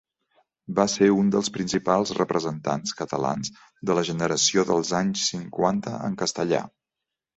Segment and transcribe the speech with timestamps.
[0.77, 3.53] Va ser un dels principals representants catalans
[3.91, 6.65] de la Generació dels Anys Cinquanta en castellà.